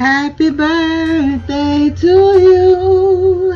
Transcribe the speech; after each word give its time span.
Happy 0.00 0.48
birthday 0.48 1.90
to 1.90 2.16
you. 2.40 3.52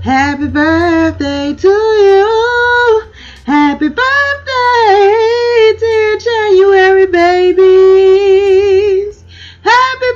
Happy 0.00 0.48
birthday 0.48 1.52
to 1.52 1.68
you. 1.68 3.02
Happy 3.44 3.90
birthday, 3.90 5.76
dear 5.78 6.16
January 6.16 7.04
babies. 7.04 8.42
Happy 9.60 10.12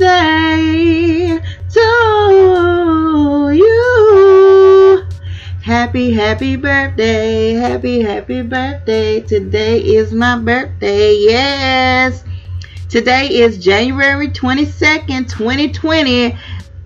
birthday 0.00 1.38
to 1.70 1.88
you. 3.54 5.06
Happy, 5.62 6.12
happy 6.12 6.56
birthday. 6.56 7.52
Happy, 7.52 8.00
happy 8.00 8.42
birthday. 8.42 9.20
Today 9.20 9.78
is 9.78 10.12
my 10.12 10.36
birthday. 10.36 11.14
Yes. 11.14 12.24
Today 12.90 13.28
is 13.28 13.56
January 13.58 14.26
22nd, 14.26 15.30
2020. 15.30 16.36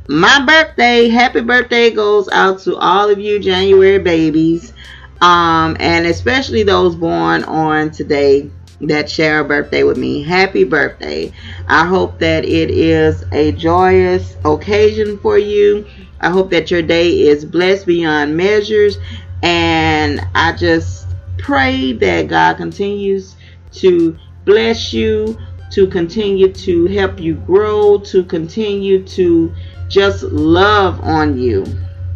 My 0.06 0.44
birthday. 0.44 1.08
Happy 1.08 1.40
birthday 1.40 1.90
goes 1.92 2.28
out 2.28 2.58
to 2.64 2.76
all 2.76 3.08
of 3.08 3.18
you 3.18 3.40
January 3.40 3.98
babies. 3.98 4.74
Um, 5.22 5.78
and 5.80 6.04
especially 6.04 6.62
those 6.62 6.94
born 6.94 7.44
on 7.44 7.90
today 7.90 8.50
that 8.82 9.08
share 9.08 9.40
a 9.40 9.44
birthday 9.44 9.82
with 9.82 9.96
me. 9.96 10.22
Happy 10.22 10.64
birthday. 10.64 11.32
I 11.68 11.86
hope 11.86 12.18
that 12.18 12.44
it 12.44 12.70
is 12.70 13.24
a 13.32 13.52
joyous 13.52 14.36
occasion 14.44 15.18
for 15.20 15.38
you. 15.38 15.86
I 16.20 16.28
hope 16.28 16.50
that 16.50 16.70
your 16.70 16.82
day 16.82 17.12
is 17.12 17.46
blessed 17.46 17.86
beyond 17.86 18.36
measures. 18.36 18.98
And 19.42 20.20
I 20.34 20.52
just 20.52 21.06
pray 21.38 21.94
that 21.94 22.28
God 22.28 22.58
continues 22.58 23.36
to 23.76 24.18
bless 24.44 24.92
you, 24.92 25.38
to 25.74 25.88
continue 25.88 26.52
to 26.52 26.86
help 26.86 27.18
you 27.18 27.34
grow, 27.34 27.98
to 27.98 28.22
continue 28.22 29.02
to 29.02 29.52
just 29.88 30.22
love 30.22 31.00
on 31.00 31.36
you 31.36 31.66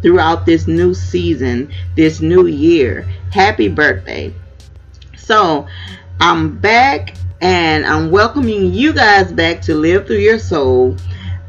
throughout 0.01 0.47
this 0.47 0.69
new 0.69 0.95
season, 0.95 1.69
this 1.97 2.21
new 2.21 2.47
year. 2.47 3.03
Happy 3.33 3.67
birthday. 3.67 4.33
So, 5.17 5.67
I'm 6.21 6.57
back 6.59 7.17
and 7.41 7.85
I'm 7.85 8.13
welcoming 8.13 8.73
you 8.73 8.93
guys 8.93 9.33
back 9.33 9.61
to 9.63 9.75
Live 9.75 10.07
Through 10.07 10.19
Your 10.19 10.39
Soul, 10.39 10.97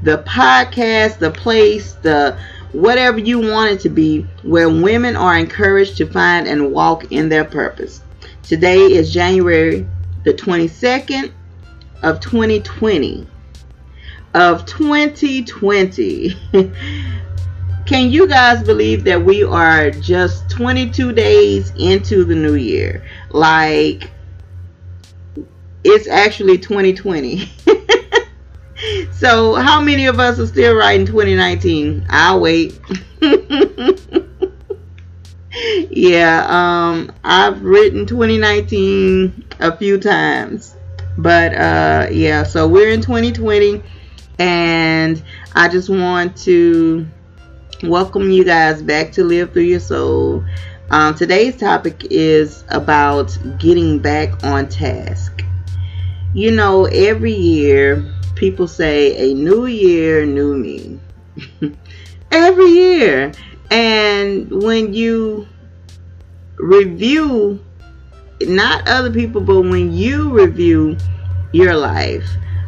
the 0.02 0.24
podcast, 0.24 1.20
the 1.20 1.30
place, 1.30 1.94
the 1.94 2.36
whatever 2.72 3.20
you 3.20 3.40
want 3.40 3.74
it 3.74 3.82
to 3.82 3.90
be, 3.90 4.22
where 4.42 4.68
women 4.68 5.16
are 5.16 5.38
encouraged 5.38 5.98
to 5.98 6.08
find 6.08 6.48
and 6.48 6.72
walk 6.72 7.12
in 7.12 7.30
their 7.30 7.46
purpose. 7.46 8.02
Today 8.42 8.80
is 8.94 9.14
January 9.14 9.86
the 10.24 10.34
22nd, 10.34 11.32
of 12.04 12.20
2020 12.20 13.28
of 14.34 14.66
2020 14.66 16.36
can 17.90 18.12
you 18.12 18.28
guys 18.28 18.62
believe 18.62 19.04
that 19.04 19.20
we 19.24 19.44
are 19.44 19.90
just 19.90 20.48
22 20.52 21.12
days 21.12 21.74
into 21.76 22.24
the 22.24 22.36
new 22.36 22.54
year? 22.54 23.04
Like 23.32 24.12
it's 25.84 26.08
actually 26.08 26.60
2020 26.60 27.50
so 29.12 29.56
how 29.56 29.82
many 29.82 30.06
of 30.06 30.20
us 30.20 30.40
are 30.40 30.46
still 30.46 30.76
writing 30.76 31.06
2019 31.06 32.06
i'll 32.10 32.40
wait. 32.40 32.80
Yeah 35.90 36.46
um 36.48 37.12
i've 37.24 37.62
written 37.64 38.06
2019 38.06 39.46
a 39.60 39.76
few 39.76 39.98
times 39.98 40.76
but 41.18 41.54
uh, 41.54 42.08
yeah, 42.12 42.44
so 42.44 42.68
we're 42.68 42.92
in 42.92 43.02
2020, 43.02 43.82
and 44.40 45.22
I 45.56 45.68
just 45.68 45.90
want 45.90 46.38
to 46.44 47.06
welcome 47.84 48.32
you 48.32 48.44
guys 48.44 48.82
back 48.82 49.12
to 49.14 49.24
Live 49.24 49.54
Through 49.54 49.64
Your 49.64 49.80
Soul. 49.80 50.44
Um, 50.92 51.16
today's 51.16 51.58
topic 51.58 52.08
is 52.10 52.64
about 52.70 53.38
getting 53.60 54.00
back 54.00 54.44
on 54.44 54.68
task. 54.70 55.44
You 56.34 56.52
know, 56.52 56.86
every 56.86 57.34
year 57.34 58.04
people 58.40 58.68
say 58.68 59.32
a 59.32 59.34
new 59.34 59.66
year, 59.66 60.26
new 60.26 60.56
me. 60.56 61.00
every 62.32 62.68
year. 62.68 63.34
And 63.70 64.50
when 64.64 64.94
you 64.94 65.48
review 66.58 67.64
not 68.42 68.88
other 68.88 69.12
people, 69.12 69.42
but 69.42 69.62
when 69.62 69.92
you 69.92 70.32
review 70.32 70.98
your 71.52 71.76
life, 71.76 72.28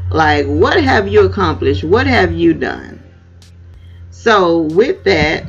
like 0.09 0.45
what 0.45 0.83
have 0.83 1.07
you 1.07 1.25
accomplished? 1.25 1.83
What 1.83 2.07
have 2.07 2.33
you 2.33 2.53
done? 2.53 3.01
So, 4.09 4.61
with 4.61 5.03
that, 5.05 5.45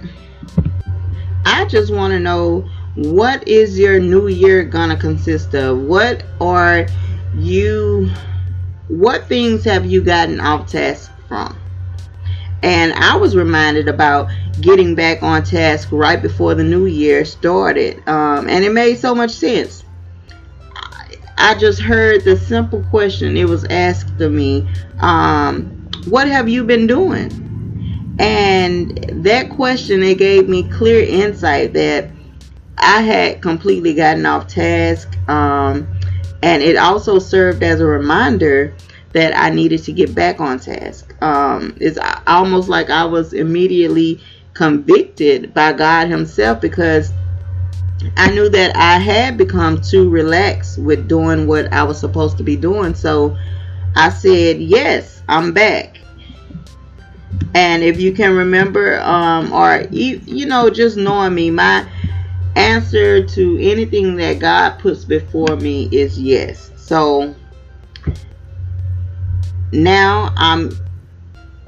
I 1.44 1.64
just 1.66 1.92
want 1.92 2.12
to 2.12 2.20
know 2.20 2.68
what 2.94 3.46
is 3.48 3.78
your 3.78 3.98
new 3.98 4.28
year 4.28 4.64
gonna 4.64 4.96
consist 4.96 5.54
of? 5.54 5.78
What 5.78 6.24
are 6.40 6.86
you, 7.34 8.10
what 8.88 9.26
things 9.28 9.64
have 9.64 9.86
you 9.86 10.02
gotten 10.02 10.40
off 10.40 10.70
task 10.70 11.10
from? 11.28 11.58
And 12.62 12.92
I 12.92 13.16
was 13.16 13.34
reminded 13.34 13.88
about 13.88 14.30
getting 14.60 14.94
back 14.94 15.22
on 15.22 15.42
task 15.42 15.88
right 15.90 16.20
before 16.20 16.54
the 16.54 16.62
new 16.62 16.86
year 16.86 17.24
started. 17.24 18.06
Um, 18.06 18.48
and 18.48 18.64
it 18.64 18.72
made 18.72 18.98
so 18.98 19.14
much 19.14 19.32
sense 19.32 19.84
I 21.42 21.54
just 21.54 21.80
heard 21.80 22.22
the 22.22 22.36
simple 22.36 22.84
question 22.84 23.36
it 23.36 23.48
was 23.48 23.64
asked 23.64 24.20
of 24.20 24.30
me 24.30 24.64
um, 25.00 25.88
What 26.06 26.28
have 26.28 26.48
you 26.48 26.62
been 26.62 26.86
doing? 26.86 28.16
And 28.20 28.96
that 29.24 29.50
question, 29.50 30.04
it 30.04 30.18
gave 30.18 30.48
me 30.48 30.62
clear 30.62 31.02
insight 31.02 31.72
that 31.72 32.08
I 32.78 33.02
had 33.02 33.42
completely 33.42 33.92
gotten 33.92 34.24
off 34.24 34.46
task. 34.46 35.18
Um, 35.28 35.88
and 36.44 36.62
it 36.62 36.76
also 36.76 37.18
served 37.18 37.64
as 37.64 37.80
a 37.80 37.86
reminder 37.86 38.72
that 39.12 39.36
I 39.36 39.50
needed 39.50 39.82
to 39.82 39.92
get 39.92 40.14
back 40.14 40.40
on 40.40 40.60
task. 40.60 41.20
Um, 41.24 41.76
it's 41.80 41.98
almost 42.28 42.68
like 42.68 42.88
I 42.88 43.04
was 43.04 43.32
immediately 43.32 44.20
convicted 44.54 45.52
by 45.52 45.72
God 45.72 46.06
Himself 46.06 46.60
because 46.60 47.12
I 48.16 48.30
knew 48.30 48.48
that 48.48 48.76
I 48.76 48.98
had 48.98 49.36
become 49.36 49.80
too 49.80 50.10
relaxed 50.10 50.78
with 50.78 51.08
doing 51.08 51.46
what 51.46 51.72
I 51.72 51.82
was 51.82 51.98
supposed 51.98 52.36
to 52.38 52.42
be 52.42 52.56
doing. 52.56 52.94
So 52.94 53.36
I 53.96 54.10
said, 54.10 54.60
Yes, 54.60 55.22
I'm 55.28 55.52
back. 55.52 55.98
And 57.54 57.82
if 57.82 58.00
you 58.00 58.12
can 58.12 58.34
remember, 58.34 59.00
um, 59.00 59.52
or 59.52 59.86
you, 59.90 60.46
know, 60.46 60.70
just 60.70 60.96
knowing 60.96 61.34
me, 61.34 61.50
my 61.50 61.86
answer 62.56 63.26
to 63.26 63.58
anything 63.60 64.16
that 64.16 64.38
God 64.38 64.78
puts 64.78 65.04
before 65.04 65.56
me 65.56 65.88
is 65.92 66.18
yes. 66.18 66.70
So 66.76 67.34
now 69.72 70.32
I'm 70.36 70.70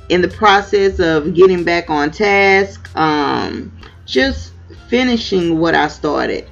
in 0.09 0.21
the 0.21 0.28
process 0.28 1.01
of 1.01 1.34
getting 1.34 1.65
back 1.65 1.91
on 1.91 2.11
task. 2.11 2.95
Um, 2.97 3.77
just 4.06 4.53
finishing 4.89 5.59
what 5.59 5.75
I 5.75 5.89
started. 5.89 6.49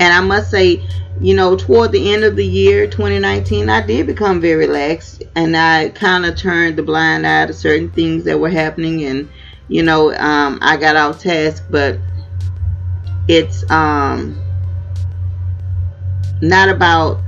And 0.00 0.12
I 0.12 0.20
must 0.20 0.50
say, 0.50 0.82
you 1.20 1.34
know, 1.34 1.56
toward 1.56 1.92
the 1.92 2.12
end 2.12 2.24
of 2.24 2.36
the 2.36 2.46
year 2.46 2.86
2019, 2.86 3.68
I 3.68 3.84
did 3.84 4.06
become 4.06 4.40
very 4.40 4.66
relaxed 4.66 5.24
and 5.34 5.56
I 5.56 5.88
kind 5.90 6.24
of 6.24 6.36
turned 6.36 6.76
the 6.76 6.82
blind 6.82 7.26
eye 7.26 7.46
to 7.46 7.52
certain 7.52 7.90
things 7.90 8.24
that 8.24 8.38
were 8.38 8.50
happening. 8.50 9.04
And, 9.04 9.28
you 9.66 9.82
know, 9.82 10.14
um, 10.14 10.58
I 10.62 10.76
got 10.76 10.96
off 10.96 11.20
task, 11.20 11.64
but 11.68 11.98
it's 13.26 13.68
um, 13.70 14.40
not 16.40 16.68
about 16.68 17.20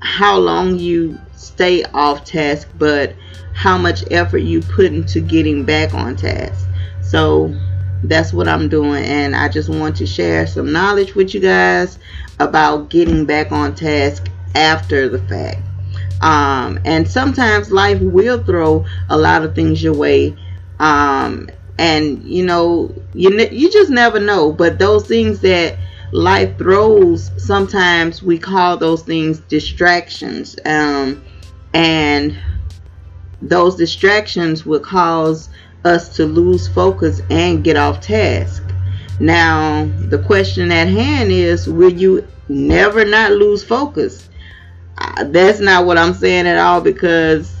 how 0.00 0.38
long 0.38 0.78
you 0.78 1.18
stay 1.36 1.82
off 1.84 2.24
task, 2.24 2.68
but 2.78 3.14
how 3.52 3.76
much 3.76 4.04
effort 4.12 4.38
you 4.38 4.60
put 4.60 4.86
into 4.86 5.20
getting 5.20 5.64
back 5.64 5.92
on 5.92 6.14
task. 6.14 6.68
So, 7.02 7.52
that's 8.02 8.32
what 8.32 8.48
I'm 8.48 8.68
doing 8.68 9.04
and 9.04 9.34
I 9.34 9.48
just 9.48 9.68
want 9.68 9.96
to 9.96 10.06
share 10.06 10.46
some 10.46 10.72
knowledge 10.72 11.14
with 11.14 11.34
you 11.34 11.40
guys 11.40 11.98
about 12.38 12.90
getting 12.90 13.24
back 13.26 13.50
on 13.52 13.74
task 13.74 14.30
after 14.54 15.08
the 15.08 15.18
fact. 15.18 15.60
Um, 16.20 16.80
and 16.84 17.08
sometimes 17.08 17.70
life 17.70 18.00
will 18.00 18.42
throw 18.42 18.86
a 19.08 19.16
lot 19.16 19.44
of 19.44 19.54
things 19.54 19.82
your 19.82 19.94
way. 19.94 20.36
Um, 20.78 21.48
and 21.78 22.22
you 22.24 22.44
know, 22.44 22.94
you 23.14 23.30
ne- 23.30 23.54
you 23.54 23.70
just 23.70 23.90
never 23.90 24.18
know. 24.18 24.52
But 24.52 24.78
those 24.78 25.06
things 25.06 25.40
that 25.40 25.78
life 26.12 26.58
throws, 26.58 27.30
sometimes 27.36 28.22
we 28.22 28.38
call 28.38 28.76
those 28.76 29.02
things 29.02 29.38
distractions. 29.40 30.56
Um, 30.64 31.22
and 31.72 32.36
those 33.40 33.76
distractions 33.76 34.66
will 34.66 34.80
cause 34.80 35.48
us 35.84 36.16
to 36.16 36.24
lose 36.26 36.68
focus 36.68 37.20
and 37.30 37.64
get 37.64 37.76
off 37.76 38.00
task. 38.00 38.62
Now, 39.20 39.90
the 40.08 40.18
question 40.18 40.70
at 40.70 40.88
hand 40.88 41.32
is 41.32 41.68
will 41.68 41.92
you 41.92 42.26
never 42.48 43.04
not 43.04 43.32
lose 43.32 43.64
focus? 43.64 44.28
Uh, 44.96 45.24
that's 45.24 45.60
not 45.60 45.86
what 45.86 45.98
I'm 45.98 46.14
saying 46.14 46.46
at 46.46 46.58
all 46.58 46.80
because 46.80 47.54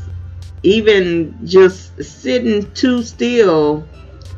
even 0.62 1.38
just 1.44 2.02
sitting 2.02 2.70
too 2.72 3.02
still 3.02 3.86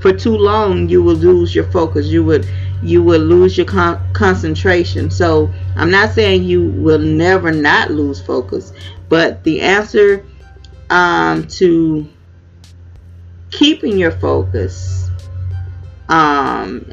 for 0.00 0.12
too 0.12 0.36
long, 0.36 0.88
you 0.88 1.02
will 1.02 1.14
lose 1.14 1.54
your 1.54 1.70
focus. 1.70 2.06
You 2.06 2.24
would 2.24 2.46
you 2.82 3.02
will 3.02 3.20
lose 3.20 3.58
your 3.58 3.66
con- 3.66 4.00
concentration. 4.14 5.10
So 5.10 5.52
I'm 5.76 5.90
not 5.90 6.12
saying 6.12 6.44
you 6.44 6.70
will 6.70 6.98
never 6.98 7.52
not 7.52 7.90
lose 7.90 8.20
focus, 8.20 8.72
but 9.08 9.44
the 9.44 9.60
answer 9.60 10.24
um, 10.88 11.46
to 11.48 12.08
keeping 13.50 13.98
your 13.98 14.12
focus, 14.12 15.10
um, 16.08 16.92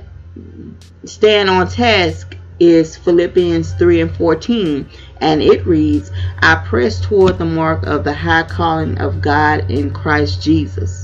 staying 1.05 1.49
on 1.49 1.67
task 1.67 2.37
is 2.59 2.97
Philippians 2.97 3.73
3 3.73 4.01
and 4.01 4.15
14, 4.15 4.89
and 5.21 5.41
it 5.41 5.65
reads, 5.65 6.11
I 6.39 6.55
press 6.55 6.99
toward 6.99 7.37
the 7.37 7.45
mark 7.45 7.85
of 7.85 8.03
the 8.03 8.13
high 8.13 8.43
calling 8.43 8.97
of 8.97 9.21
God 9.21 9.69
in 9.69 9.91
Christ 9.91 10.41
Jesus. 10.41 11.03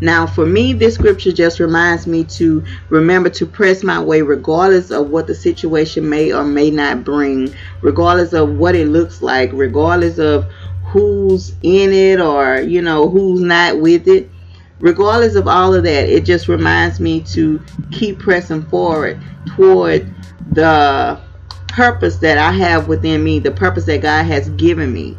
Now, 0.00 0.26
for 0.26 0.44
me, 0.44 0.74
this 0.74 0.94
scripture 0.94 1.32
just 1.32 1.58
reminds 1.58 2.06
me 2.06 2.24
to 2.24 2.62
remember 2.90 3.30
to 3.30 3.46
press 3.46 3.82
my 3.82 4.02
way 4.02 4.20
regardless 4.20 4.90
of 4.90 5.08
what 5.08 5.26
the 5.26 5.34
situation 5.34 6.08
may 6.08 6.32
or 6.32 6.44
may 6.44 6.70
not 6.70 7.02
bring, 7.02 7.54
regardless 7.80 8.34
of 8.34 8.58
what 8.58 8.74
it 8.74 8.88
looks 8.88 9.22
like, 9.22 9.50
regardless 9.54 10.18
of 10.18 10.46
who's 10.96 11.54
in 11.62 11.92
it 11.92 12.20
or, 12.20 12.60
you 12.60 12.80
know, 12.80 13.08
who's 13.08 13.40
not 13.40 13.80
with 13.80 14.08
it. 14.08 14.30
Regardless 14.78 15.34
of 15.34 15.48
all 15.48 15.74
of 15.74 15.84
that, 15.84 16.08
it 16.08 16.24
just 16.24 16.48
reminds 16.48 17.00
me 17.00 17.20
to 17.22 17.60
keep 17.92 18.18
pressing 18.18 18.62
forward 18.66 19.20
toward 19.56 20.14
the 20.52 21.20
purpose 21.68 22.16
that 22.18 22.38
I 22.38 22.52
have 22.52 22.88
within 22.88 23.22
me, 23.24 23.38
the 23.38 23.50
purpose 23.50 23.84
that 23.86 24.02
God 24.02 24.24
has 24.24 24.48
given 24.50 24.92
me 24.92 25.16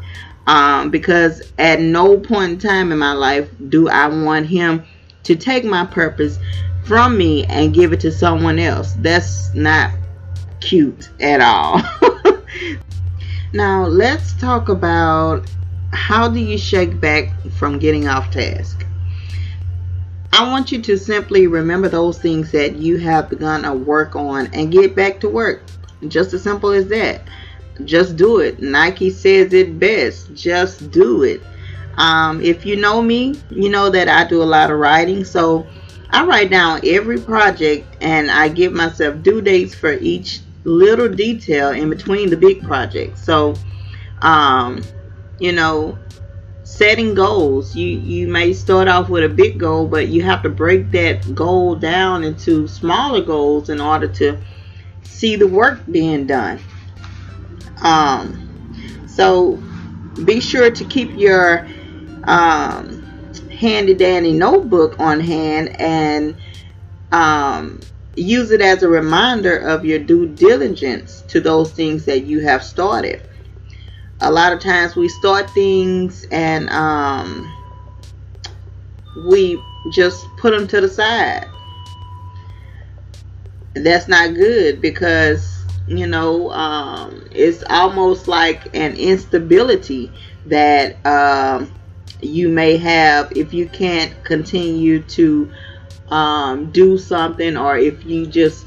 um, 0.47 0.89
because 0.89 1.41
at 1.57 1.81
no 1.81 2.17
point 2.17 2.53
in 2.53 2.59
time 2.59 2.91
in 2.91 2.97
my 2.97 3.11
life 3.11 3.49
do 3.67 3.89
I 3.89 4.07
want 4.07 4.47
him 4.47 4.83
to 5.23 5.35
take 5.35 5.65
my 5.65 5.85
purpose 5.85 6.39
from 6.85 7.17
me 7.17 7.43
and 7.45 7.73
give 7.73 7.91
it 7.91 7.99
to 7.99 8.11
someone 8.11 8.57
else. 8.57 8.93
That's 8.99 9.53
not 9.53 9.91
cute 10.61 11.09
at 11.19 11.41
all. 11.41 11.81
now, 13.53 13.85
let's 13.85 14.33
talk 14.39 14.69
about 14.69 15.49
how 15.93 16.27
do 16.27 16.39
you 16.39 16.57
shake 16.57 16.99
back 16.99 17.31
from 17.51 17.79
getting 17.79 18.07
off 18.07 18.31
task? 18.31 18.85
I 20.33 20.49
want 20.49 20.71
you 20.71 20.81
to 20.81 20.97
simply 20.97 21.47
remember 21.47 21.89
those 21.89 22.19
things 22.19 22.51
that 22.51 22.75
you 22.75 22.97
have 22.97 23.29
begun 23.29 23.63
to 23.63 23.73
work 23.73 24.15
on 24.15 24.47
and 24.53 24.71
get 24.71 24.95
back 24.95 25.19
to 25.21 25.29
work. 25.29 25.63
Just 26.07 26.33
as 26.33 26.43
simple 26.43 26.69
as 26.71 26.87
that 26.89 27.21
just 27.85 28.15
do 28.15 28.39
it. 28.39 28.61
Nike 28.61 29.09
says 29.09 29.53
it 29.53 29.79
best. 29.79 30.33
Just 30.33 30.91
do 30.91 31.23
it. 31.23 31.41
Um, 31.97 32.41
if 32.41 32.65
you 32.65 32.75
know 32.75 33.01
me, 33.01 33.35
you 33.49 33.69
know 33.69 33.89
that 33.89 34.07
I 34.07 34.27
do 34.27 34.41
a 34.41 34.45
lot 34.45 34.71
of 34.71 34.79
writing. 34.79 35.23
So 35.23 35.65
I 36.09 36.25
write 36.25 36.49
down 36.49 36.81
every 36.83 37.19
project 37.19 37.87
and 38.01 38.29
I 38.29 38.49
give 38.49 38.73
myself 38.73 39.21
due 39.23 39.41
dates 39.41 39.73
for 39.73 39.93
each 39.93 40.41
little 40.63 41.09
detail 41.09 41.69
in 41.69 41.89
between 41.89 42.29
the 42.29 42.37
big 42.37 42.61
projects. 42.63 43.23
So, 43.23 43.55
um, 44.21 44.81
you 45.39 45.51
know, 45.51 45.97
setting 46.63 47.13
goals. 47.13 47.75
You 47.75 47.87
you 47.87 48.27
may 48.27 48.53
start 48.53 48.87
off 48.87 49.09
with 49.09 49.23
a 49.23 49.29
big 49.29 49.59
goal, 49.59 49.87
but 49.87 50.09
you 50.09 50.23
have 50.23 50.43
to 50.43 50.49
break 50.49 50.91
that 50.91 51.33
goal 51.35 51.75
down 51.75 52.23
into 52.23 52.67
smaller 52.67 53.21
goals 53.23 53.69
in 53.69 53.79
order 53.79 54.07
to 54.07 54.37
see 55.03 55.35
the 55.35 55.47
work 55.47 55.81
being 55.89 56.27
done. 56.27 56.59
Um, 57.81 58.39
so 59.07 59.61
be 60.25 60.39
sure 60.39 60.71
to 60.71 60.85
keep 60.85 61.15
your 61.15 61.67
um, 62.25 63.01
handy 63.51 63.93
dandy 63.93 64.33
notebook 64.33 64.99
on 64.99 65.19
hand 65.19 65.79
and 65.79 66.35
um, 67.11 67.79
use 68.15 68.51
it 68.51 68.61
as 68.61 68.83
a 68.83 68.87
reminder 68.87 69.57
of 69.57 69.85
your 69.85 69.99
due 69.99 70.27
diligence 70.27 71.23
to 71.29 71.39
those 71.39 71.71
things 71.71 72.05
that 72.05 72.25
you 72.25 72.41
have 72.41 72.63
started. 72.63 73.21
A 74.19 74.31
lot 74.31 74.51
of 74.51 74.59
times 74.59 74.95
we 74.95 75.09
start 75.09 75.47
things 75.49 76.25
and 76.31 76.69
um, 76.71 77.53
we 79.15 79.61
just 79.89 80.27
put 80.37 80.51
them 80.51 80.67
to 80.67 80.81
the 80.81 80.89
side. 80.89 81.47
That's 83.75 84.07
not 84.07 84.33
good 84.33 84.81
because 84.81 85.63
you 85.85 86.07
know 86.07 86.51
um, 86.51 87.27
it's 87.31 87.63
almost 87.69 88.27
like 88.27 88.75
an 88.75 88.95
instability 88.95 90.11
that 90.47 91.05
um, 91.05 91.71
you 92.19 92.49
may 92.49 92.75
have 92.77 93.31
if 93.35 93.53
you 93.53 93.67
can't 93.69 94.23
continue 94.23 95.03
to 95.03 95.51
um, 96.09 96.71
do 96.71 96.97
something 96.97 97.55
or 97.55 97.77
if 97.77 98.03
you 98.03 98.25
just 98.25 98.65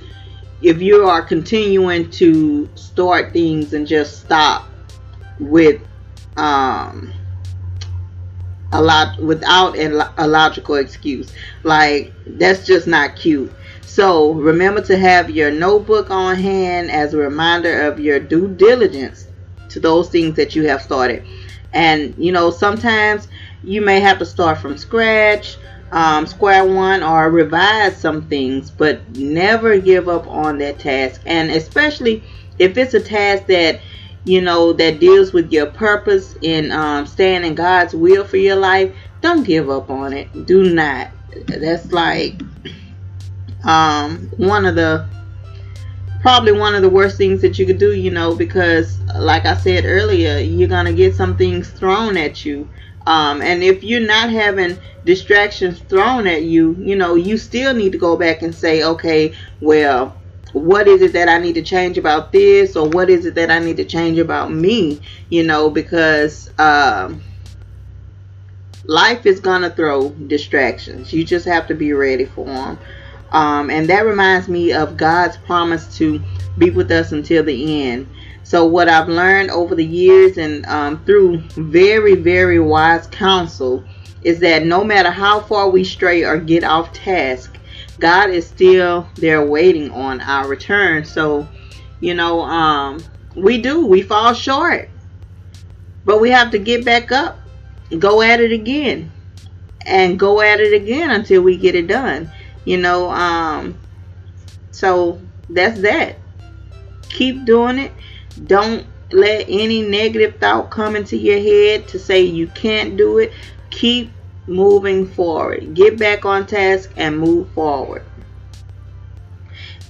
if 0.62 0.80
you 0.80 1.06
are 1.06 1.22
continuing 1.22 2.08
to 2.10 2.68
start 2.76 3.32
things 3.32 3.72
and 3.72 3.86
just 3.88 4.20
stop 4.20 4.69
with 5.40 5.82
um, 6.36 7.12
a 8.72 8.80
lot 8.80 9.20
without 9.22 9.76
a 9.76 10.26
logical 10.28 10.76
excuse 10.76 11.32
like 11.64 12.14
that's 12.38 12.64
just 12.64 12.86
not 12.86 13.16
cute 13.16 13.52
so 13.84 14.34
remember 14.34 14.80
to 14.82 14.96
have 14.96 15.30
your 15.30 15.50
notebook 15.50 16.10
on 16.10 16.36
hand 16.36 16.90
as 16.92 17.12
a 17.12 17.18
reminder 17.18 17.88
of 17.88 17.98
your 17.98 18.20
due 18.20 18.46
diligence 18.54 19.26
to 19.70 19.80
those 19.80 20.10
things 20.10 20.36
that 20.36 20.54
you 20.54 20.68
have 20.68 20.82
started. 20.82 21.24
And 21.72 22.14
you 22.18 22.32
know, 22.32 22.50
sometimes 22.50 23.28
you 23.62 23.80
may 23.80 24.00
have 24.00 24.18
to 24.18 24.26
start 24.26 24.58
from 24.58 24.76
scratch, 24.76 25.56
um, 25.92 26.26
square 26.26 26.64
one, 26.64 27.02
or 27.02 27.30
revise 27.30 27.96
some 27.96 28.28
things, 28.28 28.70
but 28.70 29.08
never 29.16 29.78
give 29.78 30.08
up 30.08 30.26
on 30.28 30.58
that 30.58 30.78
task. 30.78 31.22
And 31.26 31.50
especially 31.50 32.24
if 32.58 32.76
it's 32.76 32.94
a 32.94 33.00
task 33.00 33.46
that 33.46 33.80
you 34.24 34.40
know 34.40 34.72
that 34.74 35.00
deals 35.00 35.32
with 35.32 35.52
your 35.52 35.66
purpose 35.66 36.34
in 36.42 36.72
um, 36.72 37.06
staying 37.06 37.44
in 37.44 37.54
God's 37.54 37.94
will 37.94 38.24
for 38.24 38.36
your 38.36 38.56
life, 38.56 38.94
don't 39.20 39.44
give 39.44 39.70
up 39.70 39.90
on 39.90 40.12
it. 40.12 40.46
Do 40.46 40.72
not. 40.74 41.10
That's 41.46 41.92
like 41.92 42.40
um, 43.64 44.30
one 44.36 44.66
of 44.66 44.74
the 44.74 45.08
probably 46.20 46.52
one 46.52 46.74
of 46.74 46.82
the 46.82 46.88
worst 46.88 47.16
things 47.16 47.40
that 47.40 47.58
you 47.58 47.66
could 47.66 47.78
do, 47.78 47.94
you 47.94 48.10
know, 48.10 48.34
because 48.34 49.00
like 49.16 49.46
I 49.46 49.56
said 49.56 49.84
earlier, 49.86 50.38
you're 50.38 50.68
gonna 50.68 50.92
get 50.92 51.14
some 51.14 51.36
things 51.36 51.70
thrown 51.70 52.16
at 52.16 52.44
you. 52.44 52.68
Um, 53.06 53.40
and 53.40 53.62
if 53.62 53.82
you're 53.82 54.06
not 54.06 54.30
having 54.30 54.78
distractions 55.04 55.80
thrown 55.80 56.26
at 56.26 56.42
you, 56.42 56.76
you 56.78 56.96
know, 56.96 57.14
you 57.14 57.38
still 57.38 57.74
need 57.74 57.92
to 57.92 57.98
go 57.98 58.16
back 58.16 58.42
and 58.42 58.54
say, 58.54 58.84
okay, 58.84 59.32
well, 59.60 60.19
what 60.52 60.88
is 60.88 61.02
it 61.02 61.12
that 61.12 61.28
I 61.28 61.38
need 61.38 61.54
to 61.54 61.62
change 61.62 61.98
about 61.98 62.32
this, 62.32 62.76
or 62.76 62.88
what 62.88 63.10
is 63.10 63.26
it 63.26 63.34
that 63.36 63.50
I 63.50 63.58
need 63.58 63.76
to 63.78 63.84
change 63.84 64.18
about 64.18 64.52
me, 64.52 65.00
you 65.28 65.42
know, 65.42 65.70
because 65.70 66.50
um, 66.58 67.22
life 68.84 69.26
is 69.26 69.40
gonna 69.40 69.70
throw 69.70 70.10
distractions. 70.10 71.12
You 71.12 71.24
just 71.24 71.46
have 71.46 71.66
to 71.68 71.74
be 71.74 71.92
ready 71.92 72.24
for 72.24 72.46
them. 72.46 72.78
Um, 73.32 73.70
and 73.70 73.88
that 73.88 74.04
reminds 74.04 74.48
me 74.48 74.72
of 74.72 74.96
God's 74.96 75.36
promise 75.36 75.96
to 75.98 76.20
be 76.58 76.70
with 76.70 76.90
us 76.90 77.12
until 77.12 77.44
the 77.44 77.84
end. 77.84 78.08
So, 78.42 78.66
what 78.66 78.88
I've 78.88 79.08
learned 79.08 79.50
over 79.50 79.76
the 79.76 79.84
years 79.84 80.36
and 80.36 80.66
um, 80.66 81.04
through 81.04 81.38
very, 81.54 82.16
very 82.16 82.58
wise 82.58 83.06
counsel 83.06 83.84
is 84.22 84.40
that 84.40 84.64
no 84.64 84.82
matter 84.82 85.10
how 85.10 85.40
far 85.40 85.70
we 85.70 85.84
stray 85.84 86.24
or 86.24 86.36
get 86.38 86.64
off 86.64 86.92
task, 86.92 87.56
God 88.00 88.30
is 88.30 88.46
still 88.46 89.08
there 89.16 89.44
waiting 89.44 89.90
on 89.90 90.20
our 90.20 90.48
return. 90.48 91.04
So, 91.04 91.48
you 92.00 92.14
know, 92.14 92.40
um, 92.40 93.04
we 93.36 93.60
do, 93.60 93.86
we 93.86 94.02
fall 94.02 94.34
short, 94.34 94.90
but 96.04 96.20
we 96.20 96.30
have 96.30 96.50
to 96.52 96.58
get 96.58 96.84
back 96.84 97.12
up, 97.12 97.38
go 97.98 98.22
at 98.22 98.40
it 98.40 98.52
again, 98.52 99.12
and 99.86 100.18
go 100.18 100.40
at 100.40 100.60
it 100.60 100.74
again 100.74 101.10
until 101.10 101.42
we 101.42 101.56
get 101.56 101.74
it 101.74 101.86
done 101.86 102.30
you 102.66 102.76
know 102.76 103.10
um 103.10 103.74
so 104.70 105.20
that's 105.50 105.80
that. 105.82 106.16
Keep 107.02 107.44
doing 107.44 107.78
it. 107.78 107.92
Don't 108.46 108.86
let 109.12 109.46
any 109.48 109.82
negative 109.82 110.36
thought 110.38 110.70
come 110.70 110.96
into 110.96 111.16
your 111.16 111.40
head 111.40 111.88
to 111.88 111.98
say 111.98 112.22
you 112.22 112.46
can't 112.46 112.96
do 112.96 113.18
it. 113.18 113.32
Keep 113.70 114.12
moving 114.46 115.06
forward. 115.06 115.74
Get 115.74 115.98
back 115.98 116.24
on 116.24 116.46
task 116.46 116.90
and 116.96 117.18
move 117.18 117.48
forward. 117.50 118.04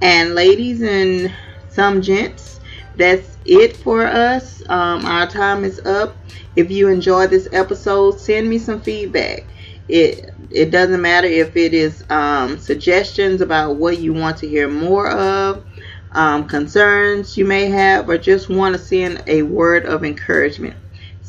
And 0.03 0.35
ladies 0.35 0.83
and 0.83 1.33
some 1.69 2.03
gents 2.03 2.61
that's 2.97 3.39
it 3.45 3.77
for 3.77 4.07
us. 4.07 4.63
Um, 4.69 5.05
our 5.05 5.27
time 5.27 5.65
is 5.65 5.81
up. 5.87 6.17
If 6.57 6.71
you 6.71 6.89
enjoyed 6.89 7.31
this 7.31 7.49
episode 7.53 8.21
send 8.21 8.49
me 8.49 8.59
some 8.59 8.81
feedback. 8.81 9.47
It 9.89 10.33
it 10.51 10.71
doesn't 10.71 11.03
matter 11.03 11.27
if 11.27 11.57
it 11.57 11.75
is 11.75 12.05
um, 12.11 12.59
suggestions 12.59 13.41
about 13.41 13.77
what 13.77 13.99
you 13.99 14.13
want 14.13 14.37
to 14.39 14.49
hear 14.49 14.69
more 14.69 15.11
of, 15.11 15.65
um, 16.13 16.47
concerns 16.47 17.37
you 17.37 17.45
may 17.45 17.67
have, 17.67 18.09
or 18.09 18.19
just 18.19 18.49
want 18.49 18.75
to 18.75 18.81
send 18.81 19.23
a 19.27 19.43
word 19.43 19.87
of 19.87 20.05
encouragement. 20.05 20.77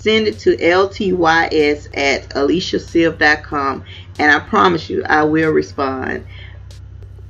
Send 0.01 0.27
it 0.27 0.39
to 0.39 0.57
ltys 0.57 1.87
at 1.93 2.27
aliciasiv.com 2.29 3.83
and 4.17 4.31
I 4.31 4.39
promise 4.39 4.89
you 4.89 5.03
I 5.03 5.21
will 5.23 5.51
respond. 5.51 6.25